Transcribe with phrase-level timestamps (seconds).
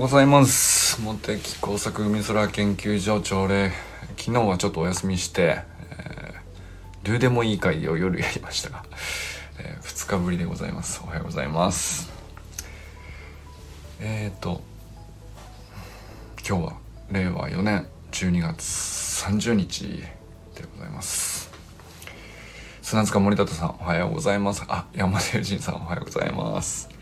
[0.00, 0.98] ございます。
[1.02, 3.70] 茂木工作海空研究所朝礼
[4.16, 5.58] 昨日はちょっとお休みして、
[5.90, 8.82] えー、ルーでもいい会を夜やりましたが、
[9.58, 11.02] えー、2日ぶりでございます。
[11.04, 12.10] おはようございます。
[14.00, 14.62] えっ、ー、と
[16.48, 16.76] 今日は
[17.12, 18.62] 令和4年12月
[19.26, 19.82] 30日
[20.54, 21.52] でございます。
[22.80, 24.64] 砂塚森田さんおはようございます。
[24.66, 26.99] あ山田友人さんおはようございます。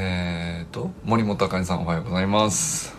[0.00, 2.94] えっ、と森本あかりさんおはようございます。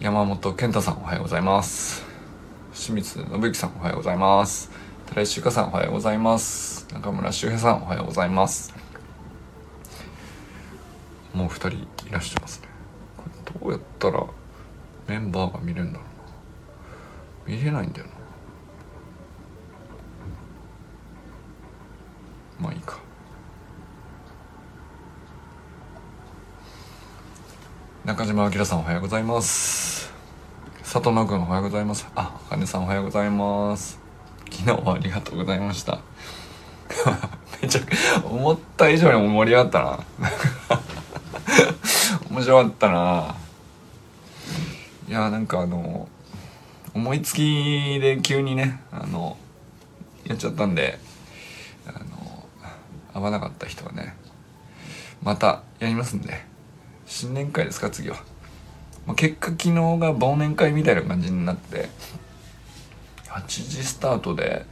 [0.00, 2.04] 山本健太さんおはようございます。
[2.74, 4.72] 清水信之さんおはようございます。
[5.06, 6.88] 寺井修香さんおはようございます。
[6.92, 8.74] 中村修平さんおはようございます。
[11.32, 12.68] もう二人いらっしゃいますね。
[13.16, 13.24] こ
[13.54, 14.26] れどうやったら
[15.06, 16.04] メンバーが見れるんだろ
[17.46, 17.56] うな。
[17.56, 18.12] 見れないんだよな。
[22.58, 23.11] まあいいか。
[28.04, 30.12] 中島明さんおはようございます。
[30.80, 32.04] 佐藤直君おはようございます。
[32.16, 34.00] あかねさんおはようございます。
[34.50, 36.00] 昨日はありがとうございました。
[37.62, 37.92] めちゃく
[38.26, 40.00] 思った以上に盛り上がったな。
[42.28, 43.36] 面白かったな。
[45.08, 46.08] いやなんかあの
[46.94, 49.36] 思いつきで急にねあの
[50.24, 50.98] やっちゃったんで
[51.86, 52.48] あの
[53.14, 54.16] 合わなかった人はね
[55.22, 56.50] またやりますんで。
[57.12, 57.90] 新年会ですか？
[57.90, 58.16] 次は、
[59.06, 61.90] まあ、結果昨日が忘年会みたいな感じになって
[63.28, 64.64] 8時スタートで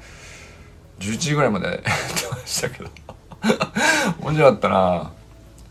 [1.01, 1.85] 11時ぐらいまで やって
[2.31, 2.91] ましたけど。
[4.21, 5.13] 面白かったな。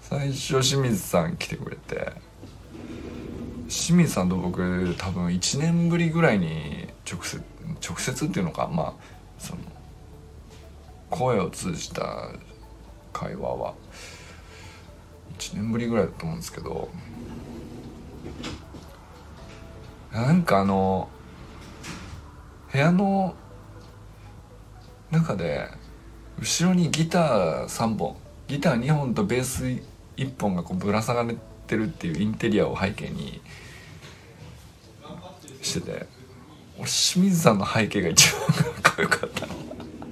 [0.01, 2.13] 最初清水さん来てくれて。
[3.67, 7.41] 清水さんと僕多分1年ぶりぐらいに直接
[7.87, 8.93] 直接っていうのかまあ
[9.37, 9.61] その
[11.11, 12.29] 声を通じた
[13.11, 13.73] 会話は。
[15.39, 16.89] 1年ぶりぐらいだと思うんですけど
[20.11, 21.07] なんかあの
[22.71, 23.35] 部屋の
[25.11, 25.69] 中で
[26.39, 28.17] 後ろにギター3本
[28.47, 29.63] ギター2本とベース
[30.17, 31.35] 1本がこうぶら下がっ
[31.67, 33.41] てるっていうインテリアを背景に
[35.61, 35.91] してて
[36.77, 38.41] 俺清水さんの背景が一番
[38.83, 39.47] かっこよかった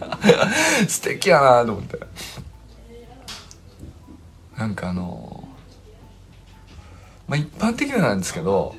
[0.88, 2.00] 素敵やなと思って。
[4.58, 5.48] なんかあの
[7.28, 8.76] まあ一般的なんですけど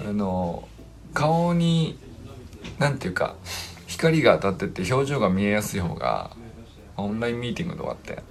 [0.00, 0.68] あの
[1.14, 1.98] 顔に
[2.78, 3.36] なんていうか
[3.86, 6.30] 光が当たってて表情が見えやすい方が
[6.96, 8.22] オンラインミーティングとかって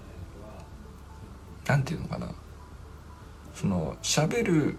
[1.68, 2.28] なんていうのかな。
[3.54, 4.78] その喋る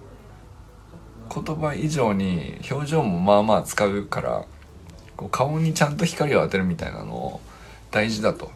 [1.33, 4.45] 言葉以上に表情もまあまあ使うから
[5.17, 7.41] こう顔にちゃんと光を当てるみたいなのを
[7.91, 8.51] 大事だと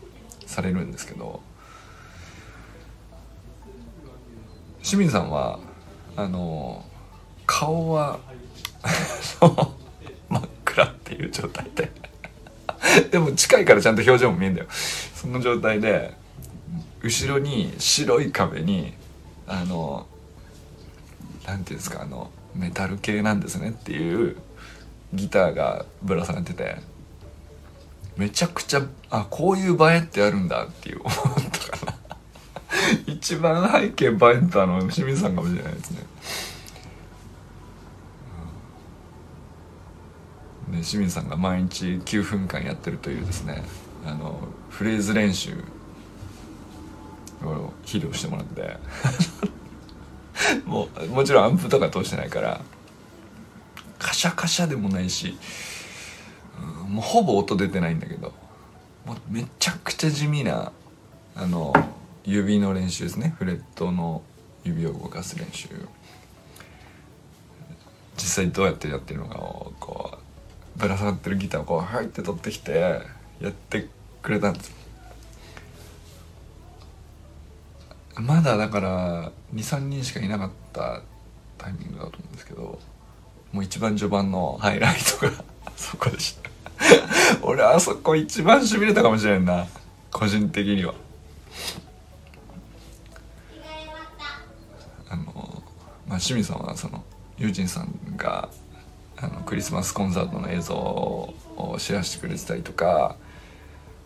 [0.47, 1.41] されるんですけど
[4.87, 5.59] 清水さんは
[6.15, 6.85] あの
[7.45, 8.21] 顔は
[10.31, 11.91] 真っ暗っていう状態で。
[13.11, 14.69] でも近いからちゃんと表情も見えんだよ。
[14.71, 16.15] その状態で
[17.03, 18.95] 後ろに白い壁に
[19.49, 20.07] あの
[21.45, 24.37] 何ていうんですかあのメタル系なんですねっていう
[25.13, 26.77] ギターがぶら下がってて。
[28.17, 31.15] めちゃくちゃあこういう映えってあるんだっていう思っ
[31.53, 31.96] たかな。
[33.07, 34.17] 一番背景映え
[34.51, 36.07] たのは清水さんかもしれないですね。
[40.69, 43.63] ね清水さんが毎日9分間やってるというですね
[44.05, 45.53] あのフレーズ練習
[47.43, 48.77] を披露してもらって
[50.67, 52.61] もうもちろんアンプとか通してないから
[53.99, 55.39] カシャカシャでもないし、
[56.85, 58.33] うん、もうほぼ音出てないんだけど
[59.05, 60.73] もうめちゃくちゃ地味な
[61.37, 61.73] あの
[62.27, 63.37] 指の練習ですね。
[63.39, 64.21] フレットの
[64.65, 65.69] 指を動かす練習。
[68.17, 70.19] 実際どうやってやってるのかをこ
[70.77, 73.03] うぶら下がってるギターをこう入って取ってきて
[73.41, 73.89] やって
[74.23, 74.75] くれたんです。
[78.17, 81.03] まだだから23人しかいなかった
[81.59, 82.79] タイミングだと思うんですけど
[83.53, 85.45] もう一番序盤のハイライトが
[85.77, 86.51] そこでした。
[87.47, 89.67] 俺あそこ一番しびれたかもしれんな。
[90.11, 90.95] 個人的には。
[96.07, 97.05] まあ、清水さんはその
[97.39, 98.49] ユージンさんが
[99.17, 103.17] あのクリスマスコンサートの映像をシェアしてくれてたりとか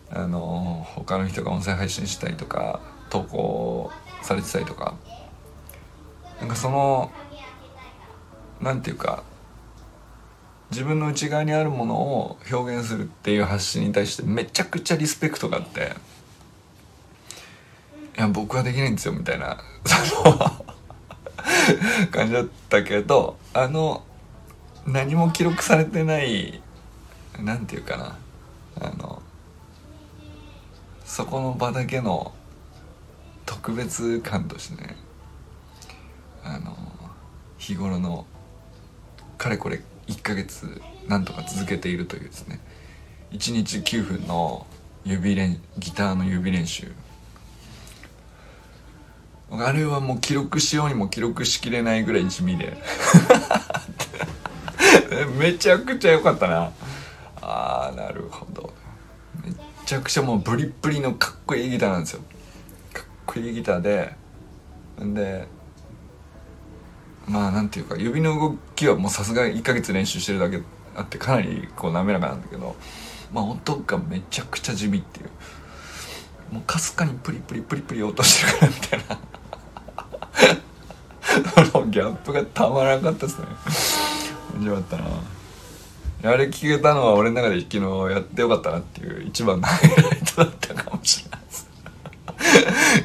[0.09, 2.79] あの他の人が音声配信したりとか
[3.09, 3.91] 投稿
[4.21, 4.95] されてたりとか。
[6.41, 7.11] なんかその
[8.59, 9.23] なんていうか
[10.71, 15.93] 自分の内側にあるものを表現するっていう発信に対してめちゃくちゃリスペクトがあって
[18.17, 19.57] いや僕はできないんですよみたいな。
[19.85, 20.70] その
[22.11, 24.03] 感じだったけどあの
[24.85, 26.61] 何も記録されてない
[27.39, 28.17] なんていうかな
[28.81, 29.21] あの
[31.05, 32.33] そこの場だけの
[33.45, 34.95] 特別感としてね
[36.43, 36.75] あの
[37.57, 38.25] 日頃の
[39.37, 42.59] かれこれ1ヶ月なんとか続けているというですね
[43.31, 44.65] 1日9分の
[45.03, 46.91] 指練ギターの指練習
[49.51, 52.77] あれはもう記録しようにも記録しきれないぐらい地味で。
[55.37, 56.71] めちゃくちゃ良かったな。
[57.41, 58.73] ああなるほど。
[59.43, 59.51] め
[59.85, 62.21] ちゃくちゃもうブリッブリのかっこいいギターなんですよ。
[62.93, 64.15] かっこいいギターで
[65.03, 65.47] んで
[67.27, 70.61] まあなんていうか指の動きはもうさすが1ヶ月練習してるだけ
[70.95, 72.77] あってかなりこう滑らかなんだけど
[73.33, 75.29] まあ音がめちゃくちゃ地味っていう。
[76.51, 79.30] もうかすかにプリプリプリプリ落としてるからみたいな。
[81.73, 83.47] のギャップがたまらなかったですね。
[84.55, 85.05] 面白かったな。
[86.23, 91.69] あれ聞けたのは俺の中で昨日やってよかったなっていう一番のハイライトだったかもしれないです。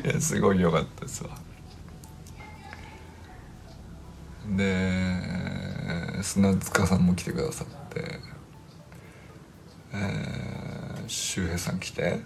[0.05, 1.31] いやすごい良かったですわ。
[4.49, 8.20] で砂塚さんも来てくださって
[9.93, 12.20] えー、周平さん来て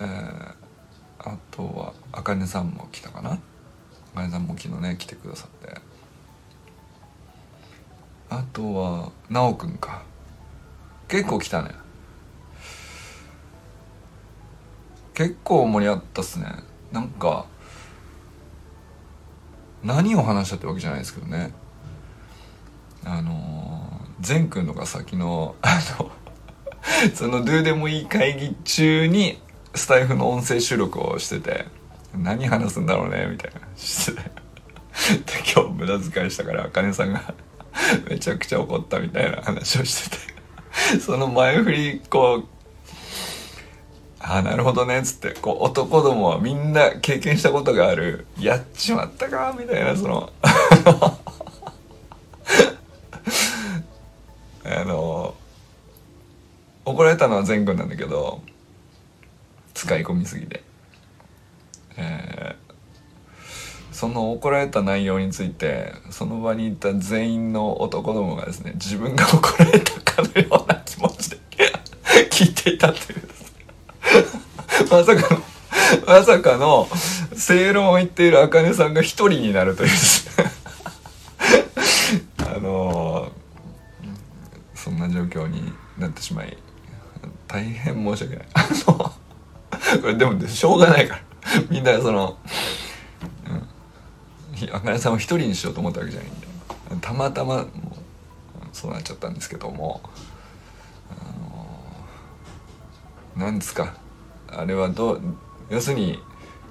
[0.00, 0.54] えー、
[1.18, 3.38] あとはあかねさんも来たかな。
[4.14, 5.80] あかねさんも昨日ね来てくださって。
[8.28, 10.02] あとは奈くんか。
[11.08, 11.70] 結構来たね。
[15.14, 16.46] 結構盛り上がったっすね。
[16.92, 17.46] なんか
[19.82, 21.52] 何を話したってわけじゃないですけどね。
[23.04, 26.10] あの善くんのが先のあの
[27.14, 29.40] そのどうでもいい会議中に
[29.74, 31.79] スタイフの音声収録をしてて。
[32.16, 33.60] 何話すんだろうねみたいな。
[33.76, 34.20] して
[35.54, 37.34] 今日無駄遣いしたからあかねさんが
[38.08, 40.40] めちゃくちゃ怒ったみたいな話をしてて。
[41.00, 42.44] その前振りこう
[44.20, 48.26] ああなるほどねっつってこう男どもはみんな経験したことがある。
[48.38, 50.30] やっちまったかみたいなその。
[54.62, 55.34] あの
[56.84, 58.42] 怒られたのは善くんなんだけど
[59.74, 60.69] 使い込みすぎて。
[62.00, 62.70] えー
[64.00, 71.36] その怒られた内容についてその場にいた全員の男どもがですね自分が怒られたかのような気持ちで
[72.32, 73.28] 聞いていたという
[74.90, 75.42] まさかの
[76.06, 76.88] まさかの
[77.34, 79.90] 正論を言っている茜さんが一人になるという
[82.38, 83.30] あのー、
[84.74, 86.56] そんな状況になってしまい
[87.46, 88.46] 大変申し訳ない。
[88.54, 89.12] あの
[90.00, 91.29] これでもしょうがないから。
[91.70, 92.36] みんなその
[94.72, 96.46] あかねさんを一人にしようと思ったわけじゃないんで
[97.00, 97.66] たまたま
[98.72, 100.00] そうなっちゃったんですけども。
[101.10, 101.14] あ
[103.38, 103.94] のなんですか。
[104.48, 105.20] あれはどう
[105.68, 106.18] 要するに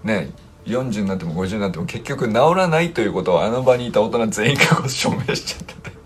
[0.04, 0.32] ね
[0.66, 5.98] 40になっても50になっても結局治らないということをあの場にいた大人全員が証明しちゃってて。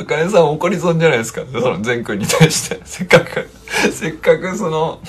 [0.00, 1.42] あかねさん怒り損じゃないですか。
[1.52, 2.80] その善くんに対して。
[2.84, 3.48] せっかく
[3.92, 5.00] せっかくその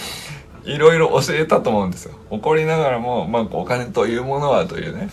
[0.64, 2.14] いろいろ教えたと思うんですよ。
[2.30, 5.10] 怒りながらも、まあ、お金というものはというね。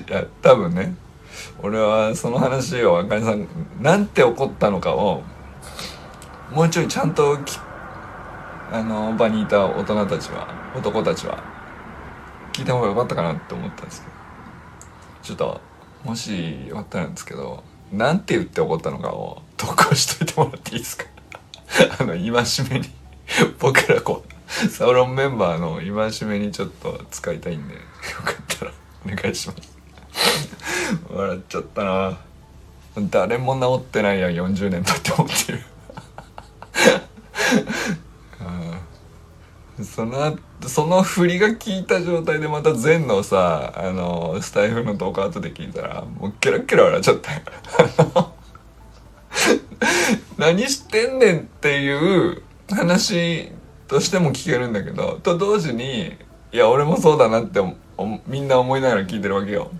[0.08, 0.94] いや多分ね
[1.62, 3.46] 俺はその話をあかねさん
[3.80, 5.22] なんて怒ったのかを
[6.52, 7.38] もうちょいちゃんと
[8.72, 11.42] あの場にいた大人たちは男たちは
[12.52, 14.20] 聞いた方がよかったかなって思ったんですけど。
[15.22, 15.60] ちょっと
[16.04, 21.04] もしよかったらんですけどなんて言って怒ったのかを投稿しといてもらっていいですか？
[22.00, 22.22] あの、戒
[22.70, 22.90] めに。
[23.60, 24.24] 僕らこ
[24.64, 27.80] う、サウロンメンバーの戒めにちょっと使いたいんで、よ
[28.24, 28.72] かったら
[29.06, 29.78] お願いします。
[31.10, 32.18] 笑っちゃったな。
[33.10, 35.62] 誰も治ってないやん、40年だって思ってる。
[39.82, 47.40] そのその振りが効いた状態でまた禅のさあのスタイフの動画後で聞いたらもうキラキラ笑っちゃったよ。
[50.38, 53.52] 何してんねんっていう話
[53.88, 56.16] としても聞けるんだけどと同時に
[56.52, 57.60] いや俺もそうだなって
[58.26, 59.70] みんな思いながら聞いてるわけよ。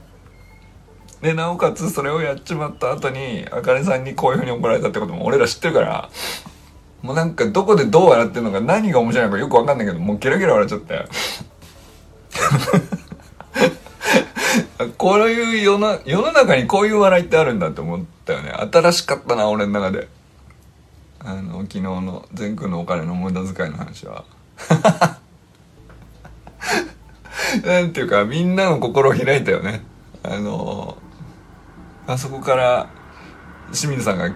[1.23, 6.09] でなおかつそれをやっちまった後にあかねさんにこういうふうに怒られたってことも俺ら知ってるから
[7.03, 11.05] もうなんかどこでどう笑ってるのか何が面白いのかよくわかんないけどもうゲラゲラ笑っちゃって。
[14.97, 18.51] こういう世の世の中にこういう笑いってあるんだって思ったよね。
[18.51, 20.09] 新しかったな俺の中で。
[21.23, 24.25] あの昨日の全くんのお金の無駄遣いの話は。
[27.65, 29.85] なんていうかみんなの心を開いたよね。
[30.23, 30.97] あの
[32.07, 32.89] あそこから
[33.73, 34.33] 清水さんが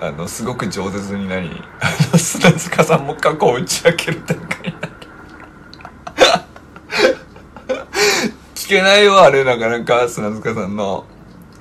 [0.00, 1.50] あのすごく饒舌になり
[1.80, 4.96] あの砂塚さんも過去を打ち明ける展開になり
[8.66, 11.04] 聞けないよあれなかなか砂塚さんの。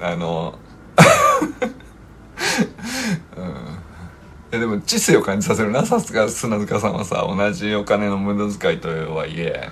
[0.02, 0.58] あの
[4.52, 9.70] うん、でも知性を感じさせるなさすが砂塚さんはさ同じお金の無駄遣いとはいえ。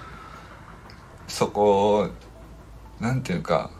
[1.27, 2.07] そこ
[2.99, 3.71] なんていうか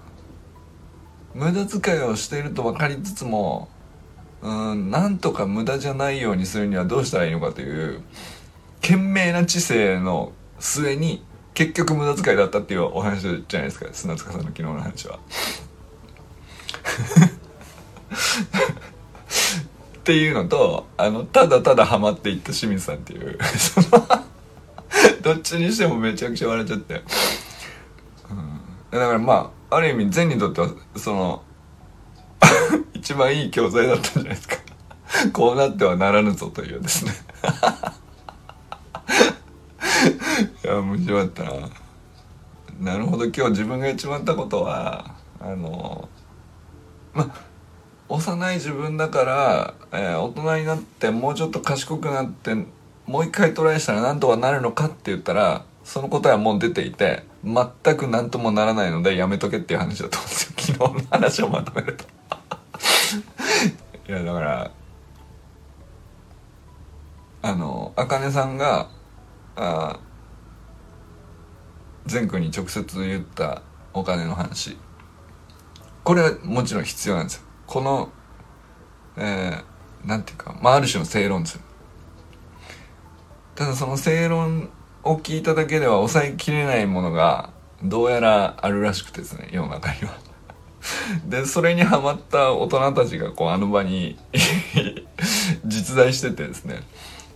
[1.36, 3.70] 無駄遣いをしていると分かりつつも
[4.42, 8.02] うんなんとか無駄じゃないようにするにはどうしたらいいのかという
[8.82, 15.20] 懸命な知性の末に結局無駄遣いだったっていうお話じゃないですか砂塚さんの昨日の話は。
[19.98, 23.38] っていうのとあのただただハマっていった清水さんっていう
[25.24, 27.04] どっちにしてもめちゃくちゃ笑っちゃって、
[28.30, 28.34] う
[28.98, 31.44] ん、だからまあある意味善にとってはその
[32.94, 34.58] 一番いい教材だったんじゃないですか。
[35.32, 37.14] こうなってはならぬぞというですね。
[40.64, 41.52] いや面白かったな。
[42.80, 43.26] なるほど。
[43.26, 46.10] 今日自分が言っちまったことはあの
[47.14, 47.54] まあ
[48.10, 52.56] 幼い自分だから、えー、大人になってもうちょっと賢くなって
[53.06, 60.78] もう一回トライしたら何とかなるのかって言ったらその答えはもう出ていて全く何ともならないのでやめとけっていう話だと思うんですよ。
[60.80, 62.06] 昨日の話をまとめると。
[64.08, 64.72] いやだから
[67.42, 68.88] あのあかねさんが
[69.56, 70.00] あ
[72.06, 73.62] 善くんに直接言った
[73.94, 74.78] お金の話。
[76.04, 77.44] これはもちろん必要なんですよ。
[77.66, 78.10] この
[79.16, 81.62] えー、なんていうかまあある種の正論ですよ。
[83.56, 84.70] ただその正論
[85.04, 87.52] を聞いただけでは抑えきれないものが
[87.84, 90.18] どうやらあるらしくてですね世の中には。
[91.26, 94.18] でそれにハマった大人たちがこうあの場に
[95.66, 96.84] 実在しててですね。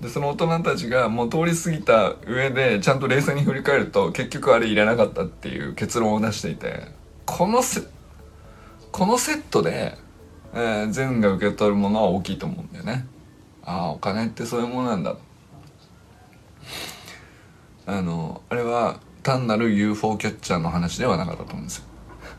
[0.02, 6.92] でその大人たちがもう通り過ぎた上でちゃんと冷静に振り返ると結局あれいらなかったっていう結論を出していて
[7.26, 7.82] このセ
[8.92, 9.98] このセットで、
[10.54, 13.06] えー、善が受け取るものは大きいと思うんだよね。
[13.64, 15.16] ああお金ってそういうものなんだ。
[17.86, 21.84] あのあれは単なる UFO キャッチャーの話ではなかったと思うんですよ。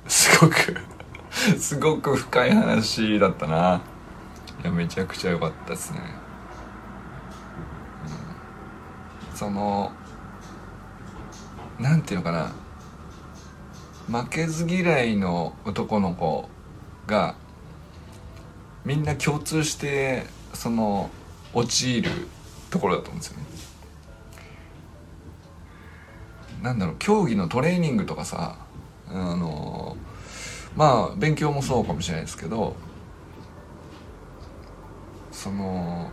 [0.07, 0.77] すごく
[1.59, 3.83] すごく深い話だったな。
[4.63, 6.01] いやめちゃくちゃ良かったですね、
[9.28, 9.93] うん、その
[11.79, 12.53] なんていうのかな。
[14.23, 16.49] 負けず嫌いの男の子
[17.07, 17.37] が
[18.85, 21.11] みんな共通してその
[21.53, 22.11] 陥る
[22.71, 23.45] ところだと思うんですよね。
[26.63, 28.57] なんだろう競技のトレーニングとかさ
[29.09, 29.97] あの
[30.75, 32.75] まあ勉強もそうかもしれないですけど
[35.31, 36.11] その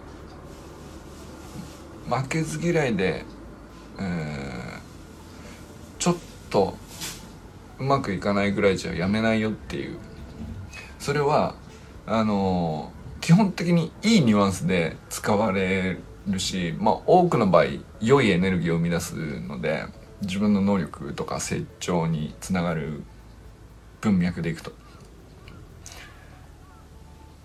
[2.09, 3.25] 負けず嫌いで、
[3.99, 4.79] えー、
[5.97, 6.15] ちょっ
[6.49, 6.77] と
[7.79, 9.97] うまくいかないぐらいじゃやめないよっていう
[10.99, 11.55] それは
[12.05, 15.97] あの基本的にいいニュアンスで使われ
[16.27, 17.65] るし、まあ、多くの場合
[17.99, 19.85] 良いエネルギーを生み出すので
[20.21, 23.03] 自分の能力とか成長につながる
[24.01, 24.71] 文脈でいくと。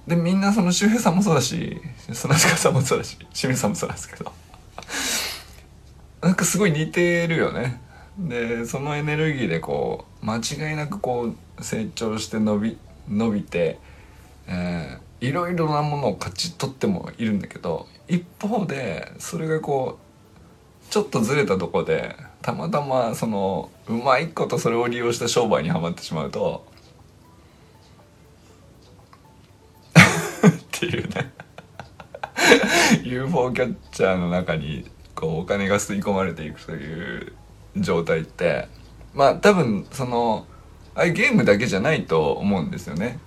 [0.07, 1.81] でみんなその周平さんもそうだし
[2.13, 4.33] 砂塚さんもそうだし清水さんもそうなんですけど
[6.23, 7.81] なんかすごい似てるよね。
[8.19, 13.79] でそのエネルギーでこう間違いなくこう成長して伸び伸びて、
[14.47, 26.67] えー、いろいろなものを勝ち取ってもいるんだけど一方でそれがこうちょっとずれたとこでたまたまそのうまいことそれを利用した商売にはまってしまうと
[29.97, 31.33] っていうね
[33.05, 37.33] UFO キャッチャーの中にこうお金が吸い込まれていくという
[37.77, 38.69] 状態って
[39.13, 40.47] まあ多分その
[40.95, 43.19] ああいうゲームだけじゃないと思うんですよね。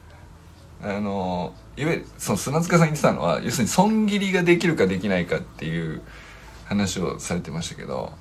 [0.82, 6.02] あのいわゆるその砂塚さん言ってたのは要するに損切りができるかできないかっていう
[6.66, 8.12] 話をされてましたけど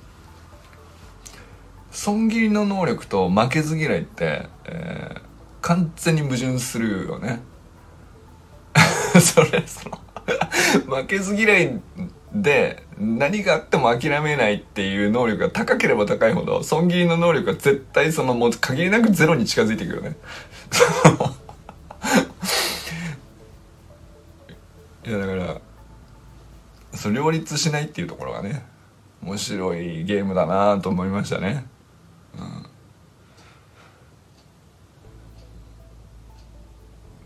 [1.91, 5.21] 損切りの能力と負けず嫌いって、えー、
[5.61, 7.41] 完全に矛盾するよね。
[9.19, 9.99] それその
[10.85, 11.81] 負けず嫌い
[12.33, 20.15] で何があっても諦めないっていう能力が高ければ高いほど損切りの能力が絶対そのもう限りなくゼロに近づいていくよね
[25.05, 25.61] いやだから
[26.93, 28.65] そ両立しないっていうところがね
[29.21, 31.65] 面白いゲームだなと思いましたね。
[32.37, 32.72] うん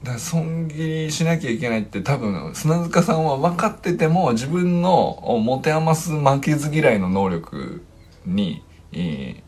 [0.08, 7.84] だ損切りしなきゃいけないって多分砂塚さんは分かってても自分の持て余す負けず嫌いの能力
[8.26, 9.42] に、えー、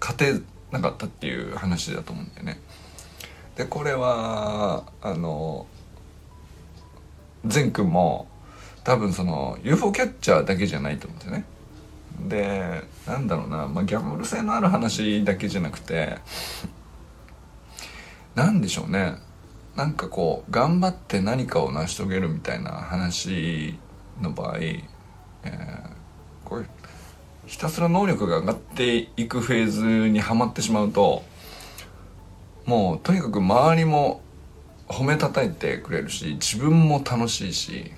[0.00, 2.60] 勝てなかったっていう話だと思うんだよね。
[3.56, 5.66] でこれはあの
[7.44, 8.28] 善くんも
[8.84, 11.44] 多分その UFO キャッチャーだけじゃないと思うんですよね。
[12.28, 16.18] でなんだろうな、まあ、ギャンブル性のある話だけじゃなくて
[18.34, 19.16] 何でしょうね
[19.76, 23.78] なんかこう頑張って何かを成し遂げるみたいな話
[24.20, 25.90] の場合、えー、
[26.44, 26.66] これ
[27.46, 31.22] ひたすら能力が上がっていくフェーズにはまってしまうと
[32.66, 34.20] もうとにかく周りも
[34.88, 37.92] 褒めたたいてくれるし自分も楽しいし、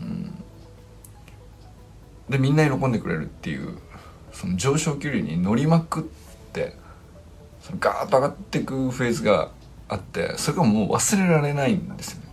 [0.00, 0.42] うん、
[2.30, 3.78] でみんな喜んでくれるっていう
[4.32, 6.02] その上昇気流に乗りまくっ
[6.52, 6.74] て
[7.60, 9.50] そのガーッと上がっていくフェーズが
[9.88, 12.26] あってそれがもう忘れられないんですよね。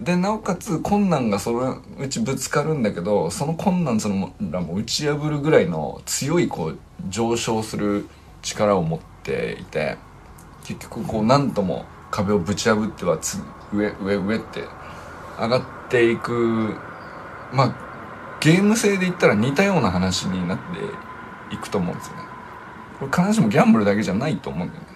[0.00, 6.78] でなおかつ困難がそのうちぶつかるんだけどその困難そのらも打ち破るぐらいの強いこう
[7.08, 8.06] 上昇する
[8.42, 9.96] 力を持っていて
[10.64, 13.38] 結局こう何とも壁をぶち破ってはつ
[13.72, 14.64] 上上上って
[15.38, 16.74] 上がっていく
[17.52, 17.86] まあ
[18.40, 22.22] ゲーム性で言ったら似たような話になっていくと思うんですよね。
[22.98, 24.95] これ必ずしもギャンブルだけじゃないと思うんだよね。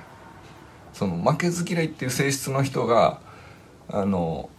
[1.00, 3.21] その負けず嫌いっていう性質の人が
[3.88, 4.50] あの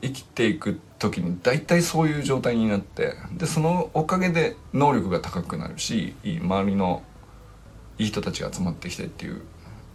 [0.00, 7.02] 生きていく時に大体そういう状態になってでそのおかげで能力が高くなるし周りの
[7.98, 9.42] いい人たちが集まってきてっていう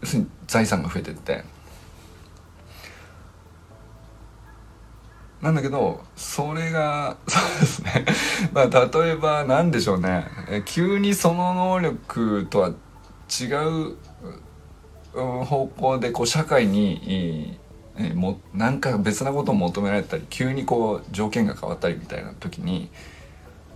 [0.02, 1.46] 要するに財産が増えてって。
[5.42, 8.06] なんだけどそれが そうですね。
[8.52, 10.28] まあ例えば何でしょうね。
[10.66, 12.74] 急にその能力とは
[13.40, 13.46] 違
[13.94, 13.96] う
[15.14, 17.58] 方向でこう社会に
[17.98, 22.90] えもなんか別なことを求められたり急にこう条件が変わったりみたいな時に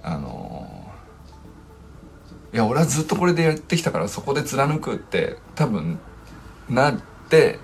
[0.02, 0.68] あの
[2.54, 6.00] いや俺はずっとこれでやってきたからそこで貫くって多分
[6.70, 7.60] なって、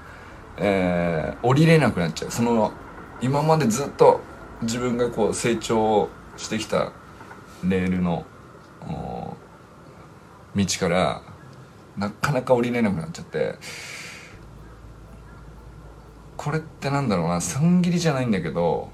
[0.58, 2.32] えー、降りれなくなっちゃう。
[2.32, 2.74] その
[3.22, 4.20] 今までずっと
[4.62, 6.92] 自分がこう成長してきた
[7.64, 8.26] レールの
[10.56, 11.22] 道から
[12.00, 13.56] なかなか降りれなくなっちゃって。
[16.38, 17.42] これってなんだろうな。
[17.42, 18.90] 損切りじゃないんだけど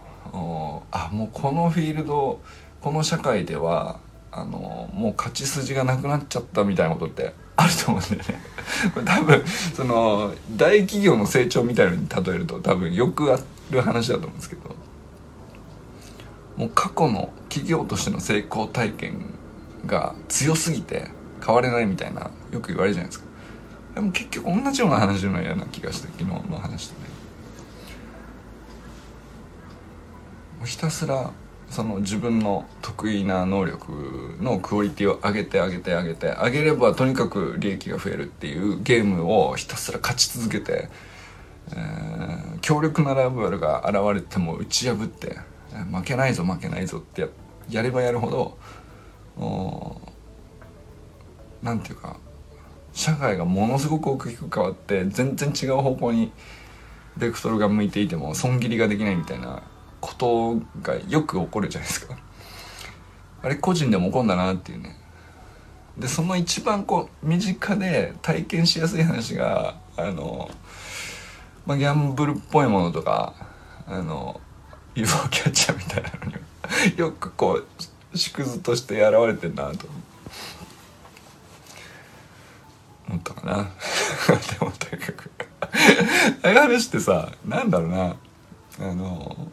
[0.92, 2.42] あもうこのフィールド
[2.82, 4.00] この社会では
[4.32, 8.42] あのもう勝ち筋がなくなっちゃったみたいなことって あると思うんだよね。
[8.94, 9.44] これ多分
[9.76, 13.40] その大企業の成長みたいのに例えると多分よくあ
[13.70, 14.76] る話だと思うんですけど。
[16.58, 19.26] もう過去の企業としての成功体験
[19.86, 21.10] が強すぎて
[21.46, 23.26] 変われないみたいなよく言われるじゃないですか。
[23.96, 27.08] でも結局同じような話のような気がして昨日の話とね。
[30.66, 31.32] ひたすら
[31.70, 40.90] その自分の得意な能力のクオリティを上げて上げて上げて上げればとにかく利益が増えるっていうゲームをひたすら勝ち続けて、
[41.72, 45.38] えー、強力なライバルが現れても打ち破って
[45.92, 47.28] 負けないぞ負けないぞってや
[47.70, 48.58] やればやるほ
[49.38, 50.08] ど
[51.62, 52.18] 何て言うか
[52.94, 56.32] 社会がものすごく大きく変わって全然違う方向に
[57.18, 59.64] ベクトルが向いていても損切りができないみたいな
[60.00, 62.18] ことがよく起こるじゃないですか。
[63.42, 64.98] あれ個人でも起こるんだなっていうね。
[65.98, 70.50] でその一番こう身近で体験しやすい話があの、
[71.66, 73.34] まあ、ギャンブルっぽいものとか
[73.88, 74.42] あの
[74.94, 76.32] UFO キャッチャーみたいなの
[76.92, 77.62] によくこ
[78.14, 79.70] う縮図として現れてんなと。
[79.70, 80.15] 思って
[83.24, 83.56] たかな。
[84.60, 85.32] でもとにかく。
[85.62, 85.68] あ
[86.44, 88.16] あいう話ってさなんだろうな。
[88.80, 89.48] あの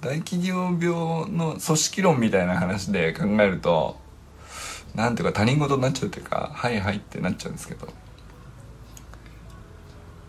[0.00, 3.96] 大企業病の組織論みたいな話で考えると
[4.94, 7.88] なんていうか他人事になっちゃうというかはいはいってなっちゃうんですけど。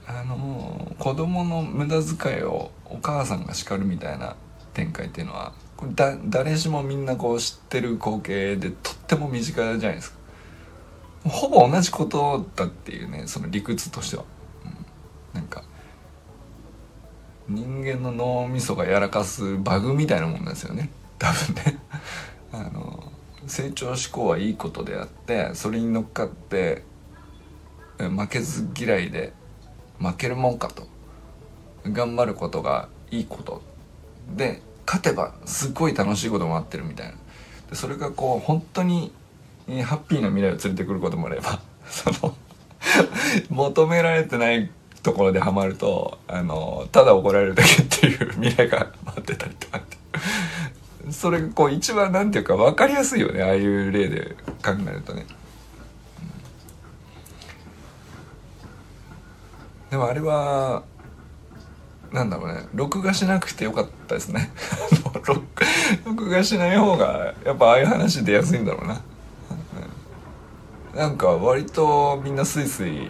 [0.07, 4.35] あの子供の無駄遣いをお母さんが叱るみたいな
[4.73, 10.19] 展開っていうのはこれだ誰しもみんなこう知ってる光景でとっても身近じゃないですか。
[11.25, 14.23] ほぼ同じことだっていうねその理屈としては、
[15.33, 15.63] うん、なんか
[17.47, 20.89] 人間の脳みそがやらかすバグみたいなもんなんですよね。
[21.19, 21.79] 多分ね。
[22.51, 23.11] あの
[23.47, 26.83] 成長志向はいいことであってそれに乗っかって
[27.97, 29.33] 負けず嫌いで
[29.99, 30.87] 負けるもんかと。
[31.91, 33.61] 頑張ることがいいこと
[34.35, 37.13] で勝てばすっごい楽しいことも待ってるみたいな。
[37.69, 39.11] でそれがこう本当に
[39.67, 42.35] ハッピーな未来を連れてくることもあれば その
[43.49, 44.69] 求められてない
[45.01, 49.97] ところでハマるとあのただ怒られるだけっていう未来が待ってたりとかって。
[51.11, 55.25] それがこう一番なんていうか分かりやすいよねああいう例で考えるとね、
[59.91, 60.83] でもあれは
[62.11, 64.51] なんだろうね録画しなくてよかったですね。
[66.05, 69.01] 録画しない方がやっぱああいう話出やすいんだろうな、
[70.95, 73.09] なんか割とみんなスイスイ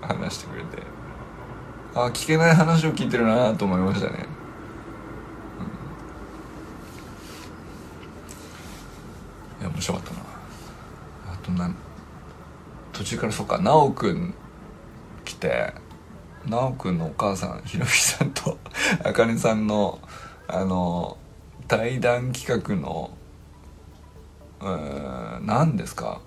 [0.00, 0.82] 話してくれて
[1.94, 4.26] あ聞けない話を聞いてるなと思いましたね。
[9.60, 10.20] いや面白かったな。
[11.32, 11.72] あとな
[12.92, 14.34] 途中からそっか奈くん
[15.24, 15.72] 来て
[16.48, 18.58] 奈くんのお母さんひろみさんと
[19.04, 20.00] あかねさんの
[20.48, 21.16] あの
[21.68, 23.10] 対談企画の
[24.60, 26.20] うん何ですか？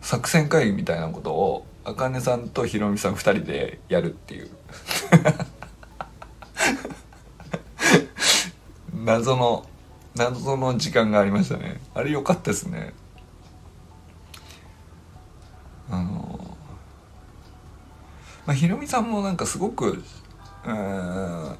[0.00, 4.50] 作戦会議みたいなことをあかねさんとひろみさん2人でやるっていう。
[9.04, 9.66] 謎の
[10.14, 11.80] 謎の時間がありましたね。
[11.94, 12.92] あれ良かったですね。
[15.90, 16.56] あの
[18.46, 20.04] まあひろみさんもなんかすごく
[20.64, 21.56] うん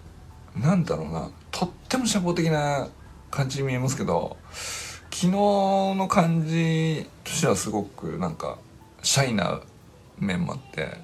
[0.57, 1.31] なんだろうな。
[1.51, 2.89] とっても社交的な
[3.31, 4.37] 感じに見えますけど
[5.21, 8.57] 昨日の感じとしてはすごくなんか
[9.03, 9.61] シャイな
[10.19, 10.97] 面もあって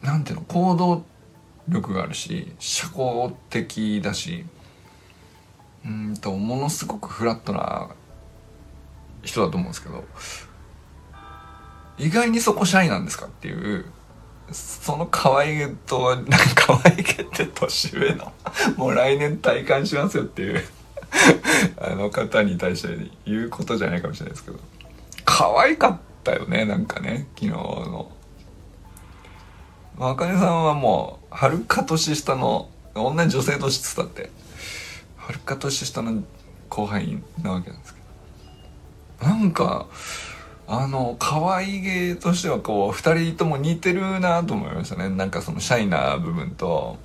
[0.00, 1.04] なんていうの行動
[1.66, 4.44] 力があるし社交的だし
[5.84, 7.88] うんとものすごくフラットな
[9.24, 10.04] 人だと思うんですけど
[11.98, 13.86] 意外にそこシャイなんですかっていう
[14.52, 18.32] その可愛げとなんか可愛げって年上の
[18.76, 20.64] もう来年体感しますよっていう
[21.80, 24.58] あの方に対して言うことじゃないかもしれないですけど。
[25.24, 28.10] 可愛かったよねなんかね昨日の。
[29.98, 34.30] あかねさんはもうはるか年下の同じ女性として伝って
[35.16, 36.22] はるか年下の
[36.68, 39.30] 後輩なわけなんですけど。
[39.30, 39.86] なんか
[40.66, 45.08] あの可愛げとしてはこう2人とも似てるなと思いましたね。
[45.10, 46.96] なんかそのシャイな部分と。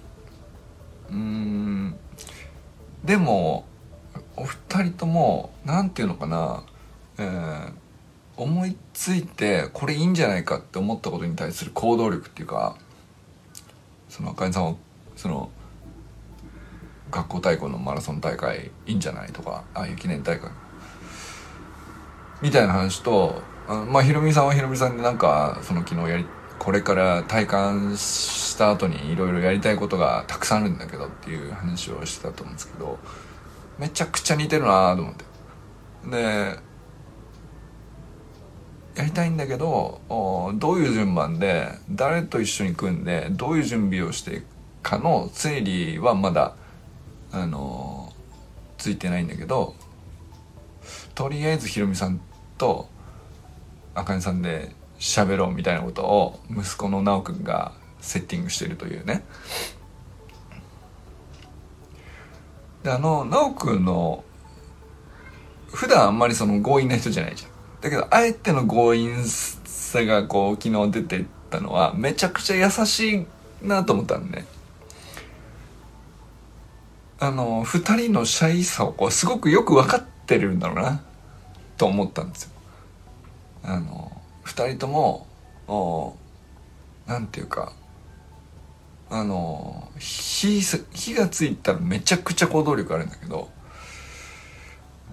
[1.12, 1.96] うん。
[3.04, 3.66] でも
[4.40, 6.64] お二人とも何て言うのかな、
[7.18, 7.72] えー、
[8.38, 12.78] 思いついてこれいいんじゃないかって思ったことに対する行動力っていうか
[14.08, 14.76] そのあかねさんは
[15.18, 15.50] その
[17.12, 20.50] 学校対抗のマラソン大会いいんじゃないとかああいう記念大会。
[22.42, 26.26] みたいな話とあまあひろみさんはひろみさんでなんかその昨日やり
[26.58, 33.00] これから体感した後にいろいろやりたいことがたくさんあるんだけどっていう話をしてたと思うんですけど
[33.80, 35.26] めちゃくちゃ似てるなと思って。
[36.12, 36.70] で
[38.96, 40.02] やりたいんだけど
[40.56, 44.46] どういう順番で誰と一緒に組んでどういう準備をしていく
[44.84, 46.56] かの整理はまだ
[47.32, 48.12] あの
[48.78, 49.76] ついてないんだけど
[51.16, 52.20] とりあえずひろみさん
[52.58, 52.90] と
[53.96, 59.24] あかねさんで喋ろうみたいなことを息子の奈くんがセッティングしてるというね。
[62.84, 64.24] であの奈くんの
[65.72, 73.26] 普段あんまりその強引な人じゃないじゃんだけどあえての強引さがこう昨日出てったのはめちゃくちゃ優しい
[73.62, 74.46] なと思ったんで、ね、
[77.20, 81.02] あの、二人のシャイさをこう、すごくよく分かってるんだろうな、
[81.78, 82.52] と思ったんですよ。
[83.64, 84.12] あの、
[84.44, 85.28] 二人とも、
[85.68, 86.16] お
[87.06, 87.74] なんていうか、
[89.10, 93.50] あの、火、火がついたらめちゃくちゃ行動力あるんだけど、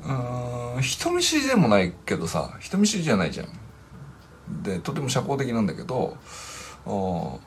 [0.04, 4.62] うん、人見知りでもないけどさ、人見知りじゃないじゃん。
[4.62, 6.16] で、とても社交的なんだけど、
[6.84, 7.40] お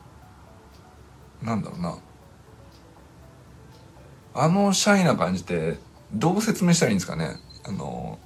[1.41, 1.97] なんだろうな。
[4.33, 5.77] あのシャイな感じって
[6.13, 7.35] どう説明したらいいんですかね
[7.65, 8.19] あの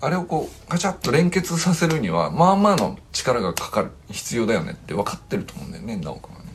[0.00, 6.52] あれをこうガチャッと連結させるにはまあまあの力がかかる必要だよねって分かってると思うんだよね直君はね。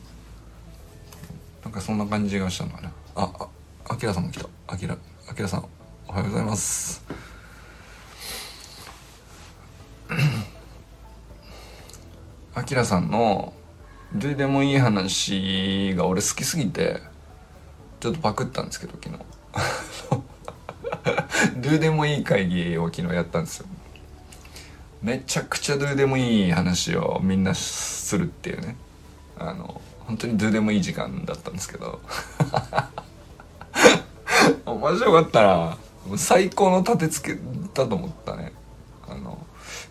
[1.64, 3.48] なんかそんな感じがしたのかなああ
[3.90, 4.48] あきらさんも来た。
[4.68, 4.96] あきら
[5.28, 5.64] あきらさん
[6.06, 7.04] おはようございます。
[12.54, 13.54] あきらさんの
[14.14, 17.02] 「どうでもいい話」が俺好きすぎて
[17.98, 19.18] ちょっとパクったんですけど昨日。
[21.62, 23.66] ドゥでもいい会議を昨日やったんですよ。
[25.00, 28.76] めちゃくちゃドゥでもいい話をみんなするっていうね。
[29.38, 32.00] あの本当にどうでもいい時間だったんですけど。
[34.66, 35.78] 面白かったな。
[36.16, 37.40] 最高の立て付け
[37.74, 38.52] だと思ったね。
[39.12, 39.36] あのや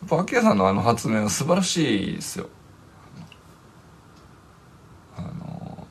[0.05, 2.49] っぱ秋谷さんのあの発明は素晴らしいですよ
[5.15, 5.87] あの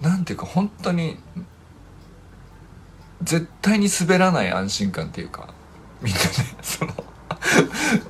[0.00, 1.16] なんていうか本当に
[3.22, 5.54] 絶対に滑らない安心感っていうか
[6.02, 6.26] みんなね
[6.62, 6.92] その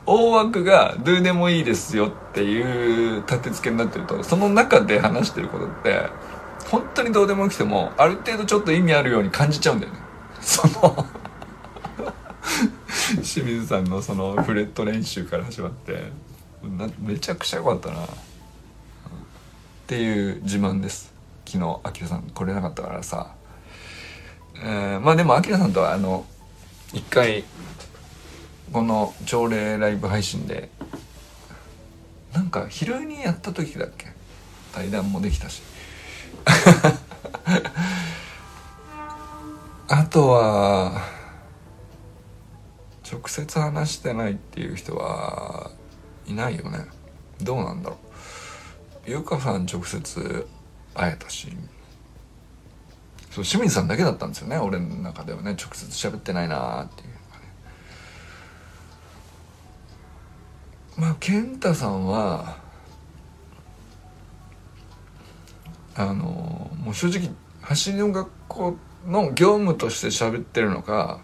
[0.07, 6.09] 大枠がどうでもいいですよっていう立て付けになってるとその中で話してることって
[6.71, 9.99] 本当にどうでもよくてもある程度ちょっと意味あるように感じちゃうんだよね。
[10.41, 11.07] その
[13.23, 16.11] 清水さんのそのフレット練習から始まって
[16.99, 17.97] めちゃくちゃ良かったな。
[18.01, 18.09] っ
[19.87, 21.16] ていう自慢です。
[21.47, 23.35] 昨日あきらさん来れなかったからさ。
[24.59, 26.25] えー、まあでもあきらさんとはあの
[26.93, 27.45] 一回
[28.73, 30.71] この朝礼ライブ配信で
[32.33, 34.07] なんか昼にやった時だっけ？
[34.75, 35.63] 対談もできたし。
[39.89, 41.01] あとは
[43.11, 45.71] 直接話してないっていう人は
[46.27, 46.87] いないよね。
[47.41, 47.97] どうなんだろ
[49.07, 49.11] う。
[49.11, 50.49] ゆかさん直接
[50.97, 51.49] 会えたし。
[53.31, 54.57] そう清水さんだけだったんですよね。
[54.57, 55.51] 俺の中ではね。
[55.53, 57.17] 直接喋ってないなっていうね。
[60.97, 62.57] まあ健太さんは
[65.95, 67.31] あのもう正直
[67.63, 71.21] 走りの学校の業務として喋ってるのか、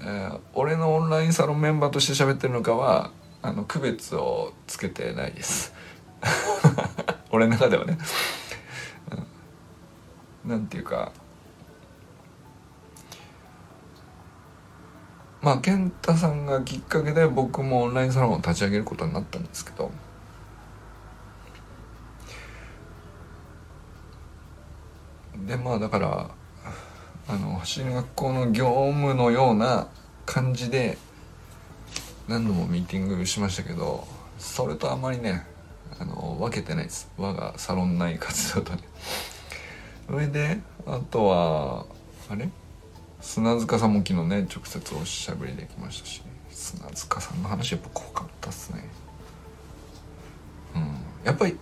[0.00, 3.10] えー、俺のオンラインサロンメンバーとして喋ってるのかは
[3.42, 5.74] あの区別をつけてないです。
[7.30, 7.98] 俺の中ではね、
[10.50, 11.12] なんていうか
[15.40, 19.92] まあ健太さんがきっかけで僕もオンラインサロンを立ち上げることになったんですけど
[25.46, 26.30] でまあだから
[27.28, 29.86] あの走り学校の業務のような
[30.26, 30.98] 感じで
[32.26, 34.06] 何度もミーティングしましたけど
[34.38, 35.46] それとあまりね
[36.00, 37.10] あの分けてないです。
[37.18, 38.80] 我がサロン内活動とね。
[40.10, 41.86] 上であとは
[42.28, 42.48] あれ？
[43.20, 48.88] 砂塚さんも昨日ね直接おしゃべりできましたし砂塚さんの話やっぱ濃かったっすね。
[50.74, 50.96] うん。
[51.24, 51.56] やっぱり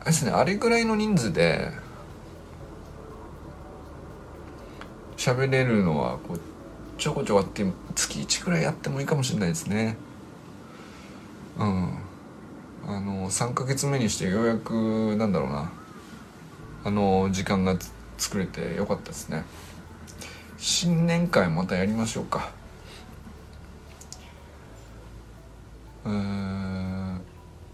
[0.00, 1.70] あれですねあれぐらいの人数で
[5.16, 6.40] 喋れるのはこう
[6.98, 9.96] ちょこちょこあって月1くらいやってもいいかもしれないですね。
[11.58, 11.98] うん。
[12.86, 15.70] あの3ヶ月目にしてようやくなんだろうな。
[16.84, 17.76] あの時間が
[18.16, 19.44] 作れてよかったですね。
[20.56, 22.50] 新年会またやりましょうか。
[26.04, 27.20] うん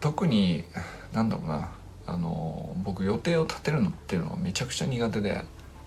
[0.00, 0.64] 特に
[1.12, 1.70] なんだろうな。
[2.08, 5.44] あの僕予定を立てるのっていうのはめちゃくちゃ苦手で。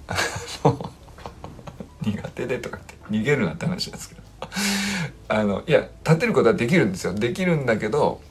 [2.02, 4.22] 苦手でとかって逃げるなって話なんですけど。
[5.30, 7.14] あのいや立てることはできるんですよ。
[7.14, 8.22] できるんだけど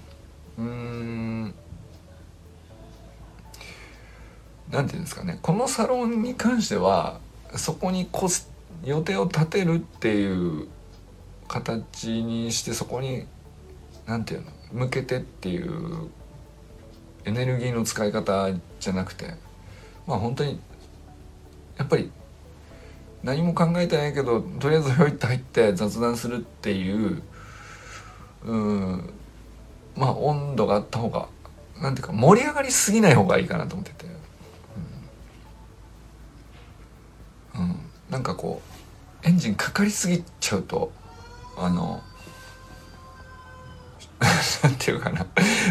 [4.70, 7.20] なんていうんですかねこのサロンに関しては
[7.56, 8.50] そこにコス
[8.84, 10.68] 予定を立てるっていう
[11.48, 13.26] 形にしてそこに
[14.06, 16.10] 何て言うの向けてっていう
[17.24, 18.50] エネルギーの使い方
[18.80, 19.34] じゃなくて
[20.06, 20.60] まあ本当に
[21.76, 22.10] やっぱり
[23.22, 27.22] 何も考えてないけどとりあえずひょいって入って雑談するっていう
[28.44, 29.10] うん
[29.96, 31.28] まあ温度があった方が
[31.80, 34.06] なんていうか盛り上がりすぎない方がいいかなと思ってて、
[38.10, 38.62] なんかこ
[39.24, 40.92] うエンジンかかりすぎちゃうと
[41.56, 42.02] あの
[44.62, 45.26] なんていうかな。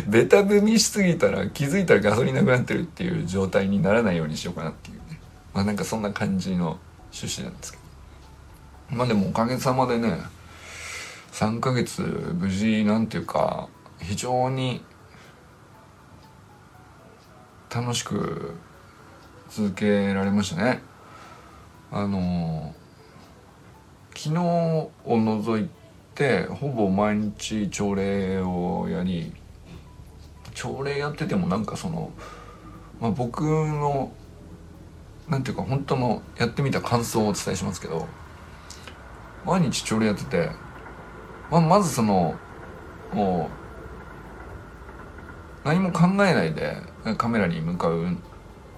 [0.08, 5.20] ベタ踏みしすぎたら気づいたらガソリンなくなってるっていう状態にならないようにしようかなっていうね。
[5.54, 6.80] まあなんかそんな感じの
[7.12, 8.98] 趣旨なんですけど。
[8.98, 10.22] まあでもおかげさまでね
[11.34, 13.68] 3ヶ月無事なんていうか
[14.00, 14.82] 非常に
[17.70, 18.56] 楽しく
[19.50, 20.82] 続けられましたね。
[21.92, 22.74] あの
[24.16, 25.70] 昨日を除い
[26.16, 29.34] てほぼ毎日朝礼をやり
[30.54, 32.12] 朝礼やっててもなんかその、
[33.00, 34.12] まあ、僕の
[35.30, 38.08] なんていうか本当のやってみた感想をお伝えしますけど
[39.46, 40.50] 毎日朝礼やってて、
[41.50, 42.36] まあ、まずその
[43.14, 43.50] も
[45.64, 46.78] う何も考えないで
[47.18, 48.18] カメラに向かう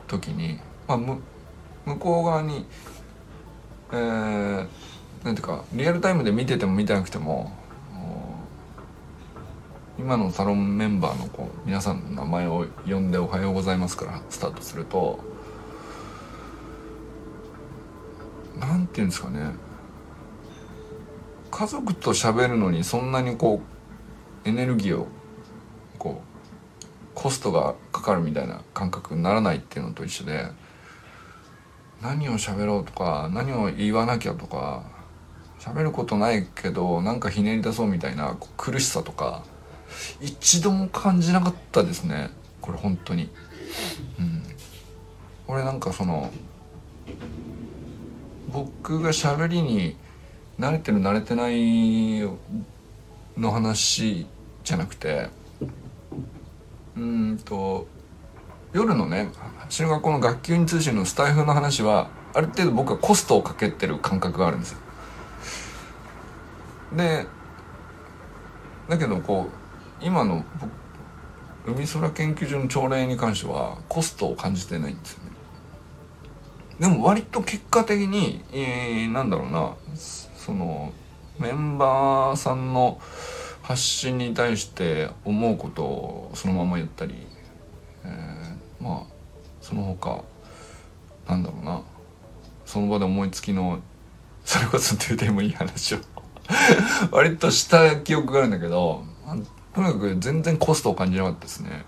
[0.08, 1.22] 時に、まあ、む
[1.86, 2.66] 向こう側に
[3.92, 4.68] えー、
[5.24, 7.52] なんていうかリアルタイムで見てても見てなくても
[10.00, 15.20] 今のサロンメンバーのこう皆さんの名前を呼んで「おはようございます」からスタートすると
[18.58, 19.52] なんていうんですかね。
[21.52, 23.62] 家族と喋るのにそんなにこ
[24.46, 25.08] うエネルギーを
[25.98, 30.46] こうコストがかかるみたいな感覚にならないっていうのと一緒で
[32.02, 34.84] 何を喋ろうとか何を言わなきゃとか
[35.60, 39.44] 喋ることないけどなんかひねり出そうみたいな苦しさとか
[40.22, 42.30] 一度も感じなかったですね。
[42.62, 43.30] これ本当に。
[44.20, 44.44] うん。
[45.48, 46.32] 俺なんかその
[48.52, 49.96] 僕が喋りに
[50.60, 52.22] 慣れてる慣れてない
[53.38, 54.28] の話
[54.64, 55.30] じゃなくて
[56.96, 57.88] うんと
[58.74, 59.32] 夜のね
[59.70, 64.78] 進学校の学級に通信のスタイフの話はある程度僕はコストをかけてる感覚があるんですよ。
[66.96, 67.26] で
[68.88, 69.48] だけどこ
[70.02, 70.44] う今の
[71.66, 75.30] 海空研究所の朝礼に関してはコストを感じてないんですよね。
[76.80, 79.76] でも割と結果的に、えー、なんだろうな
[80.38, 80.94] その
[81.38, 83.00] メンバーさんの
[83.62, 87.28] 発信に対して思うことをそのまま言ったり、
[88.80, 89.14] まあ
[89.62, 90.24] その他
[91.28, 91.82] なんだろうな。
[92.66, 93.80] その場で思いつきの
[94.46, 96.00] それこそどうでもいい話を。
[97.12, 99.04] 割とした記憶があるんだけど
[99.76, 101.86] とにかく全然コストを感じなかったですね。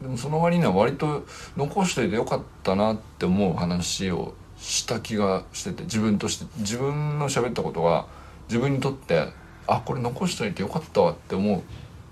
[0.00, 1.24] でもその割には割と
[1.56, 8.06] 残しといてよかったなって思う話をした気がしてて自分として自分の喋ったことが
[8.48, 9.28] 自分にとって
[9.66, 11.62] あこれ残しといてよかったわって思う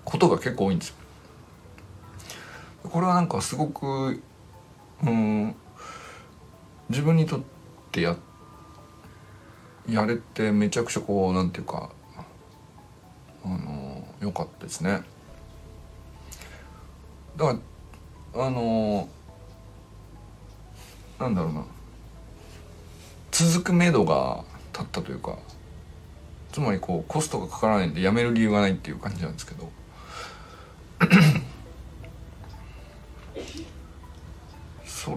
[0.05, 0.97] ことが結構多いんですよ。
[2.91, 4.23] これはなんかすごく
[5.03, 5.55] うん
[6.89, 7.41] 自分にとっ
[7.91, 8.17] てや
[9.89, 11.91] やれてめちゃくちゃこうなんていうか
[13.45, 15.03] あの良かったですね。
[17.37, 17.59] だか
[18.35, 19.09] らあの
[21.19, 21.65] なんだろうな。
[23.33, 25.39] 続く目処が立ったというか
[26.53, 29.71] つまりこうコストがかからないんでやめる理由がないっていう感じなんですけど。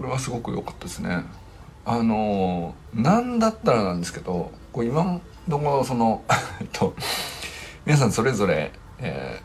[0.08, 1.24] はすごく良かったですね。
[1.84, 6.22] あのなんだったらなんですけどこう今のところその
[6.60, 6.94] えっと
[7.86, 9.40] 皆さんそれぞれ、え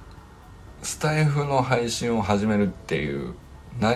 [0.81, 3.33] ー、スタイフの配信を始めるっていう
[3.79, 3.95] な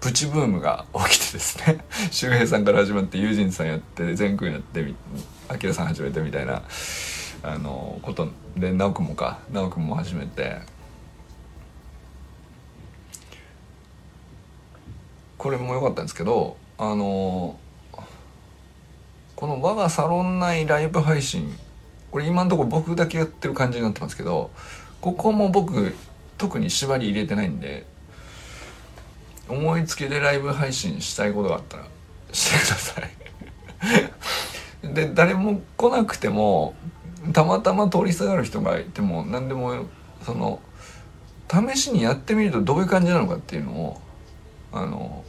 [0.00, 1.84] プチブームが起きてですね。
[2.10, 4.94] 周平さんから始まってユージンさんやって全くんやって
[5.48, 6.62] あきらさん始めてみたいな
[7.42, 10.58] あのことで直くんもか直くんも始めて
[15.42, 17.58] これも良かったんですけどあの
[19.34, 21.52] この我がサロン内ライブ配信
[22.12, 24.52] これ今のところ僕だけやってる感じになってますけど
[25.00, 25.96] ここも僕
[26.38, 27.84] 特に縛り入れてないんで
[29.48, 31.86] 思いつきでライブ配信したいことがあったら
[32.30, 33.10] してください。
[34.94, 36.76] で誰も来なくても
[37.32, 39.86] たまたま通りすがる人がいても何でも
[40.24, 40.60] その
[41.50, 44.00] 試しにやってみるとどういう感じなのかっていうのを
[44.72, 45.24] あの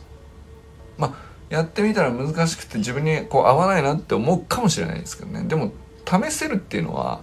[0.98, 1.14] まあ
[1.50, 5.44] やってみたら難しくて自分にこう合わないなって思うかもしれないですけどね。
[5.44, 5.72] でも
[6.06, 7.22] 試せるっていうのは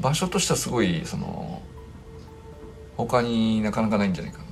[0.00, 1.62] 場所としてはすごいその
[2.96, 4.44] 他になかなかないんじゃないかな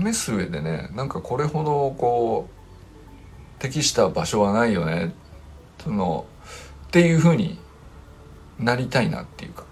[0.00, 0.10] と。
[0.12, 5.12] 試す上でねなんかこれほどこう適した場所はないよね。
[5.82, 6.26] その
[6.86, 7.58] っていうふうに
[8.58, 9.64] なりたいなっていうか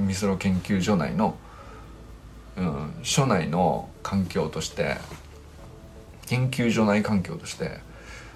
[0.00, 1.36] 美空研究所内の、
[2.56, 4.96] うん、所内の環境として
[6.26, 7.78] 研究所内環境として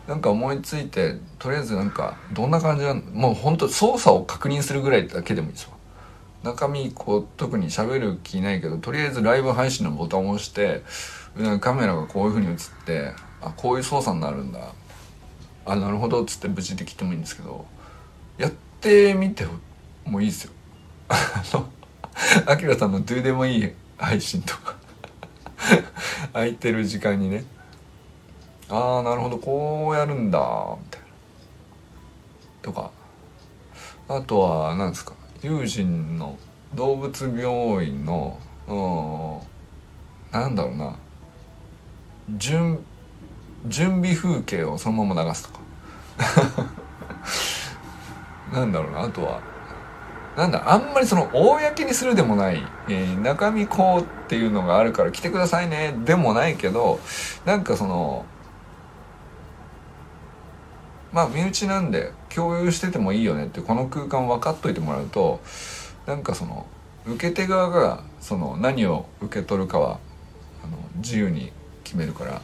[0.08, 3.00] なんか思いついてとりあえずなんかどんな感じなの？
[3.02, 5.70] もう本当操作を確認するぐらいだけでもいいですよ。
[6.44, 10.82] 中身こう特に喋る気ないけどとりあえずライブ配信のボタンを押して
[11.60, 13.12] カメラがこういう風に映って
[13.42, 14.60] あこういう操作になるんだ。
[15.68, 17.66] あなるほどっつって無事できてもいいんですけど
[18.38, 19.44] やってみて
[20.04, 20.52] もいいですよ。
[21.08, 21.66] あの
[22.46, 24.76] アキラさんのどうでもいい配信とか。
[26.32, 27.44] 空いてる時間にね。
[28.68, 29.38] ああなるほど。
[29.38, 30.38] こうやるんだ。
[30.80, 31.06] みたいな。
[32.62, 32.90] とか。
[34.08, 35.14] あとは何ですか。
[35.42, 36.38] 友人の
[36.74, 38.38] 動物病院の
[38.68, 40.96] うんなんだろうな。
[42.36, 42.84] 準
[43.66, 45.60] 準備風景をそのまま流すとか。
[48.52, 49.02] なんだろうな。
[49.02, 49.40] あとは
[50.36, 55.94] なんだあんまりその公にするでもない、えー、中身こうっていうのがあるから来てくださいね。
[56.04, 57.00] でもないけど
[57.46, 58.26] なんかその
[61.12, 65.40] まあ身内なんで共有しててもいいよねってこの空間分かっといてもらうと
[66.06, 66.66] なんかその
[67.06, 69.98] 受け手側がその何を受け取るかは
[70.62, 72.42] あの自由に決めるから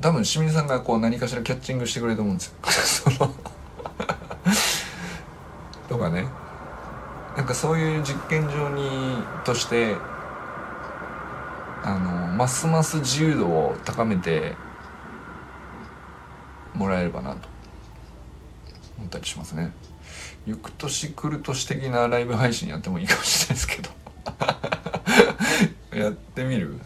[0.00, 2.54] 多分清水さんがこう何かしらキャッチングしてくれると思うんですよ。
[3.16, 3.34] その
[5.88, 6.28] とかね。
[7.36, 9.96] なんかそういう実験場にとして
[11.84, 14.56] あのますます自由度を高めて
[16.74, 17.48] もらえればなと。
[18.98, 19.72] 思ったりしますね。
[20.46, 23.90] 翌年来る年的なライブ配信やってもいいかもしれないですけど。
[25.96, 26.80] やってみる？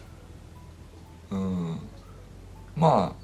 [1.30, 1.78] うん。
[2.76, 3.21] まあ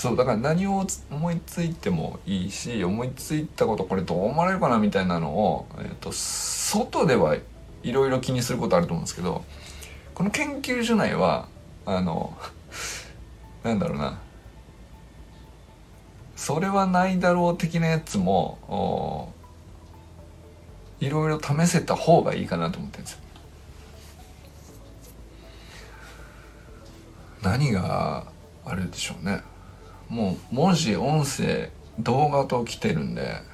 [0.00, 7.36] そうだから何を思いついてもいいし思いついたことこれどう思われるかなみたいなのを、えーと、外では
[7.82, 9.44] いろいろ気にすることあると思うんですけど
[10.14, 11.48] この研究所内は
[11.84, 12.34] あの
[13.62, 14.18] なんだろうな
[16.34, 19.34] それはないだろう的なやつも
[20.98, 23.18] いろいろ試せた方がいいかなと思ってるんですよ。
[27.42, 28.24] 何が
[28.64, 29.49] あれでしょうね
[30.10, 33.48] もう文字音声動画と来てるんで。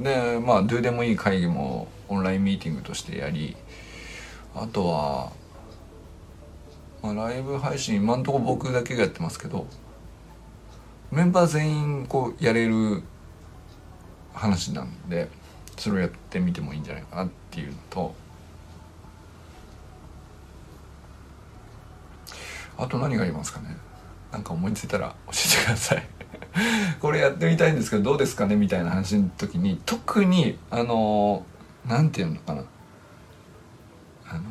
[0.00, 3.56] でまあどうでもいい会議もオンラインミーティングとしてやり
[4.54, 5.32] あとは、
[7.02, 9.66] まあ、ライブ配信今んとこ僕だけがやってますけど
[11.10, 13.02] メンバー全員こうやれる
[14.34, 15.30] 話なんで
[15.78, 18.14] それをやってみてもいいんじゃないかなっていうのと。
[22.78, 23.76] あと何がありますかね？
[24.36, 26.06] なんか思いついたら教えてください。
[27.00, 31.46] これやってみたいんですけどどうですかねみたいな話の時に特にあの
[31.86, 32.62] 何て言うのかな。
[34.28, 34.42] あの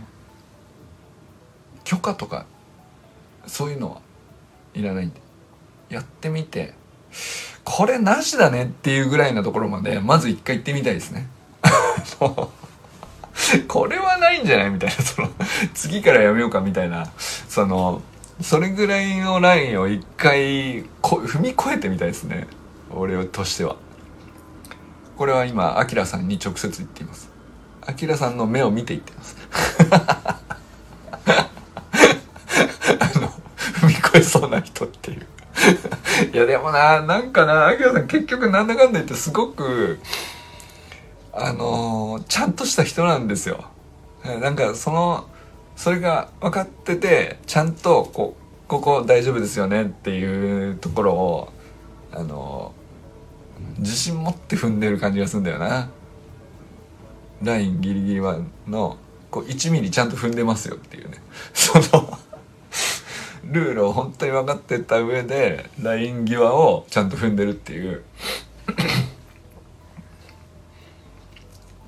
[1.83, 2.47] 許可とか
[3.45, 4.01] そういうのは
[4.73, 5.21] いらないんで。
[5.88, 6.73] やってみて
[7.63, 11.27] これなしだねっていうぐらいのところまでまず一回行ってみたいですね。
[13.67, 15.29] これはないんじゃないみたいなその
[15.75, 18.01] 次からやめようかみたいなその
[18.41, 22.47] それぐらいのラインを一回こ踏み越えてみたいですね。
[22.91, 23.77] 俺としては。
[25.17, 27.29] これは今アキラさんに直接言っています。
[27.86, 29.38] アキラさんの目を見て言ってます。
[29.91, 30.41] あ
[33.19, 33.29] の
[33.79, 35.27] 踏み越えそうな人っていう。
[36.33, 39.99] いやでもななんかなアキラさん結局なんだかんだ言ってすごく
[41.38, 43.65] あの、ちゃんとした人なんですよ。
[44.23, 45.27] なんかその
[45.76, 48.36] それが分かっててちゃんとこ
[48.67, 51.53] ここ大丈夫ですよねっていうところを
[52.11, 52.73] あの
[53.78, 55.89] 自信持って踏んでる感じがするんだよな。
[57.43, 58.97] ラインギリギリはの
[59.30, 61.17] こう1ミリちゃんと踏んでますよっていうね。
[61.53, 62.17] その
[63.43, 68.03] ルールを本当に分かってた上でライン際をちゃんと踏んでるっていう。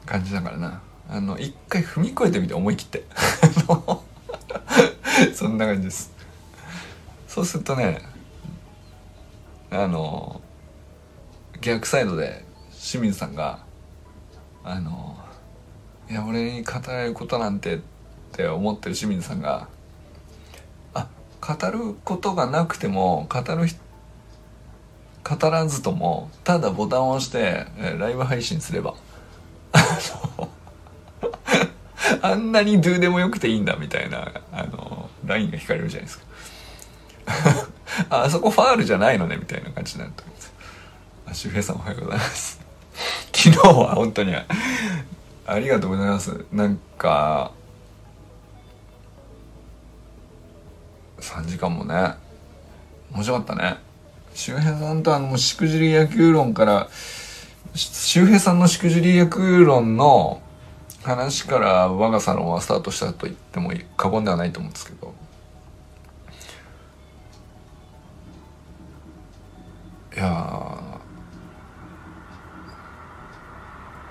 [0.06, 0.82] 感じだからな。
[1.10, 3.04] あの一回踏み越えてみて思い切って。
[5.34, 6.12] そんな感じです。
[7.28, 8.02] そうするとね
[9.70, 10.42] あの
[11.62, 13.60] 逆サイドで清水さんが
[14.64, 15.18] あの
[16.10, 17.80] いや俺に語られることなんてっ
[18.32, 19.68] て思ってる清水さんが
[20.94, 21.08] あ
[21.42, 23.68] 語ることがなくても語る
[25.24, 27.68] 語らずともただボタンを押して
[28.00, 28.96] ライブ配信すれば。
[32.22, 36.26] あんなにドゥでもよくていいんだみたいなあのラインが引かれるじゃないですか。
[38.10, 40.54] あ あそこファールじゃないのねみたいな感じになると思います。
[41.28, 42.60] あ周平さんおはようございます。
[43.34, 46.46] 昨日は本当にありがとうございます。
[46.52, 47.52] なんか
[51.20, 52.14] 3時間もね。
[53.12, 53.78] 面白かったね。
[54.34, 56.90] 周平さんとあのしくじり野球論から
[57.74, 60.42] 周平さんのしくじり野球論の
[61.08, 65.14] 話から我がサロンはスタートしたと言っても過言ではないと思うんですけど。
[70.16, 70.78] いや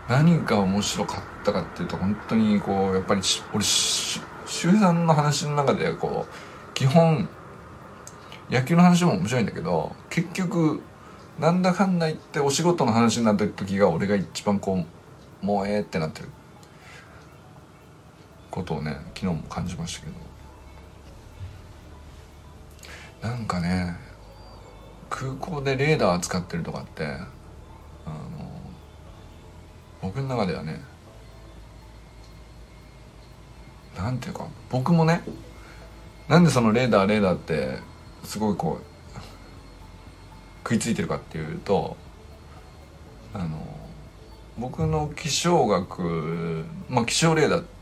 [0.09, 3.21] 何が面白かったかっていうと本当にこうやっぱり
[3.53, 7.29] 俺周平さんの話の中でこう基本
[8.49, 10.81] 野球の話も面白いんだけど結局
[11.41, 14.85] なんだかんだ言ってお仕事の話になった時が俺が一番こ
[15.43, 16.29] うもうええってなってる。
[18.57, 20.27] ことをね昨日も感じましたけど。
[23.23, 23.97] なんかね
[25.11, 28.17] 空港でレーダー使ってるとかってあの
[30.01, 30.81] 僕の中ではね
[33.97, 35.23] なんていうか僕もね
[36.29, 37.79] なんでそのレーダーレーダーって
[38.23, 39.19] すごいこう
[40.63, 41.97] 食いついてるかっていうと
[43.35, 43.59] あの
[44.59, 47.76] 僕の気象学まあ気象レーダーって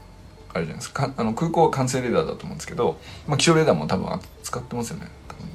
[0.55, 1.12] あるじゃないですか。
[1.16, 4.09] あの空港は管制レーダーだと思うんですけど、まあ、気象レーダーも多分
[4.42, 5.09] 使ってますよね。
[5.28, 5.52] 多分ね。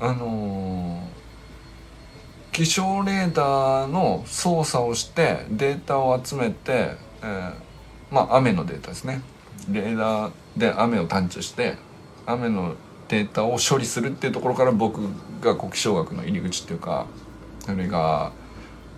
[0.00, 7.54] あのー、気象レーダーの操作をしてデータを集めて、えー、
[8.10, 9.20] まあ雨のデータですね。
[9.70, 11.76] レーダーで雨を探知して
[12.26, 12.74] 雨の
[13.08, 15.00] データを処理するっていうところから僕
[15.42, 17.06] が気象学の入り口っていうか
[17.60, 18.32] それが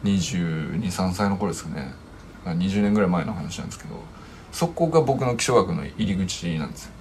[0.05, 2.04] 223歳の頃ですかね。
[2.53, 3.97] 20年ぐらい前の話なんですけど
[4.53, 6.93] そこが僕の気象学の入り口なんですよ。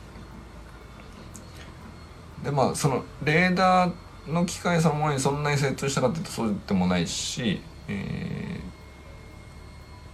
[2.43, 8.59] でまあそのレーダーの機械そのものにそんなに精通したかっていうとそうでもないし、え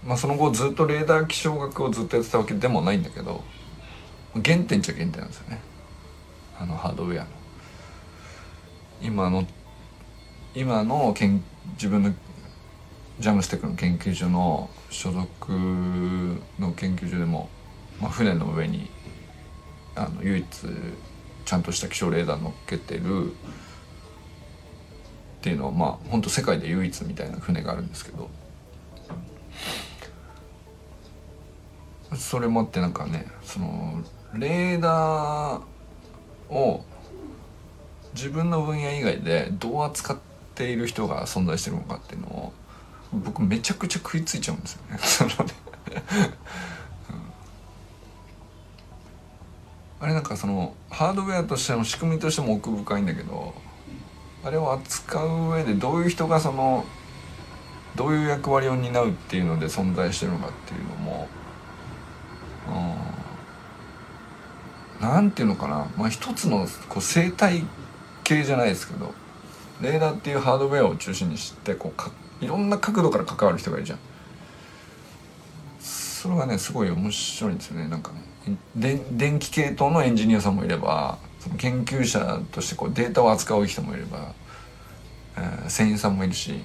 [0.06, 3.44] ー、まあ、その後ずっとレーダー気象学をずっとやってたわけでもないんだけど
[4.34, 5.62] 原点っちゃ原点なんですよね
[6.60, 7.28] あのハードウェアの。
[9.02, 9.48] 今の
[10.54, 11.42] 今のけん
[11.74, 12.14] 自分の
[13.20, 15.52] ジャムステックの研究所の所属
[16.58, 17.50] の研究所でも、
[18.00, 18.90] まあ、船の上に
[19.96, 20.48] あの唯一
[21.44, 23.34] ちゃんとした気象レーダー乗っけてるっ
[25.42, 28.30] ていうのはまあ本当世界で唯一みたいな船があるんですけど
[32.16, 34.02] それもあってなんかねその
[34.34, 36.86] レーダーを
[38.14, 40.18] 自分の分野以外でどう扱っ
[40.56, 42.54] ている人が存在してるのかっていうのを
[43.14, 44.98] 僕めちゃくちゃ食いついちゃうんですよね。
[45.02, 45.54] そのね。
[50.02, 53.54] あれなんかそのハードウェアとしての仕組みとしても奥深いんだけど
[54.46, 56.86] あれを扱う上でどういう人がその
[57.96, 61.28] どういう役割を担うっていうので存在してるのかっていうのも
[65.02, 65.88] 何ていうのかな。
[65.98, 67.64] まあ一つのこう生態
[68.24, 69.14] 系じゃないですけど
[69.82, 72.12] レーダーっていうハードウェアを中心にしてこうか
[72.42, 74.00] いろんな角度から関わる人がいるじゃん。
[75.80, 77.88] それがねすごい面白いんですよね。
[77.88, 84.34] なんかねで電気系統のエンジニアさんもいればその研究者としてこうデータを扱う人もいれば、
[85.38, 86.60] えー、船員さんもいるし、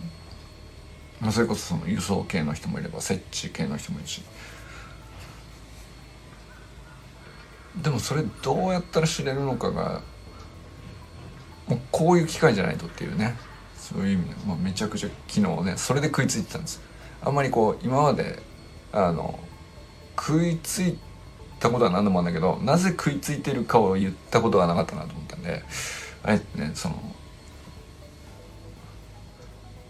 [1.20, 4.22] まあ、それこそその輸送系の人もいれば設置系の人もいるし。
[7.82, 10.02] でもそれどうやったら知れるのかが
[11.66, 13.36] もうこういう機会じゃないとっていうね。
[13.84, 16.80] そういう意味で、まあ、めちゃくちゃ昨日ねそれで食いついてたんです
[17.22, 18.38] あんまりこう今まで
[18.92, 19.38] あの
[20.18, 20.96] 食いつい
[21.60, 25.62] たことは何度もあるんだけどなぜ食いついてるかを言ったことがなかったなと思ったんで
[26.22, 26.96] あえてねその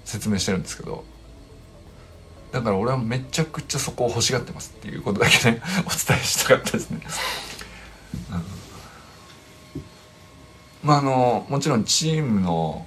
[0.04, 1.04] 説明してるんですけど
[2.50, 7.00] だから俺はめちゃくちゃそこを欲しがってますっていうことだけね お伝えしたかったですね。
[10.82, 12.86] まああのもちろんチームの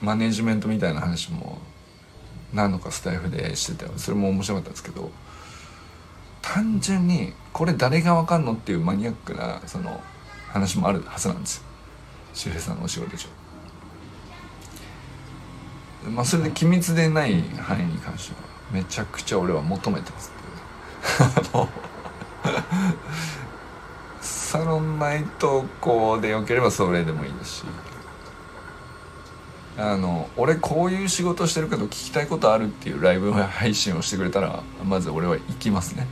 [0.00, 1.58] マネジメントみたいな話も
[2.52, 5.10] 何度かスタイフでしててそれも面白かったんですけど
[6.42, 10.00] 単純にこれ誰がわかんのっていうマニアックなその
[10.48, 11.58] 話もあるはずなんです。
[11.58, 11.62] よ
[12.34, 13.28] 周平さんのお仕事上。
[16.10, 18.40] まあそれで機密でない範囲に関しては
[18.72, 21.68] めちゃくちゃ俺は求めてますって
[24.22, 27.64] サロンナイト校でよければそれでもいいですし。
[29.80, 36.06] あの俺こういう仕事してるけど聞きたいことあるっていうライブ配信をしてくれたらまず俺は行きますね。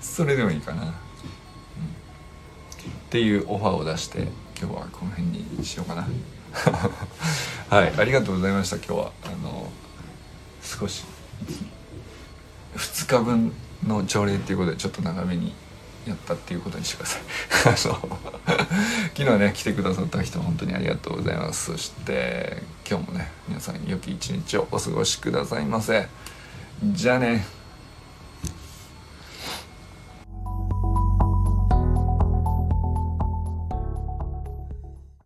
[0.00, 0.92] それでもいいかな、うん、っ
[3.10, 4.28] ていうオファーを出して
[4.58, 6.08] 今日はこの辺にしようかな。
[7.68, 9.12] はいありがとうございました今日は。
[9.24, 9.70] あの
[10.62, 11.04] 少し
[12.76, 13.52] 2日分
[13.86, 15.52] の朝礼っていうことでちょっと長めに
[16.06, 17.22] やったっていうことにしてください。
[19.16, 21.72] 昨日ね来てくださった人本当にありがとうございます。
[21.72, 26.08] そして今日もね皆さん良き一日をお過ごしくださいませ。
[26.82, 27.55] じゃあね。